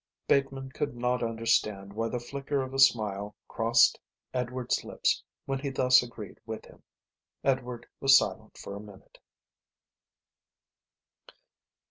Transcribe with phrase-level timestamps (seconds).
[0.27, 3.99] Bateman could not understand why the flicker of a smile crossed
[4.33, 6.81] Edward's lips when he thus agreed with him.
[7.43, 9.19] Edward was silent for a minute.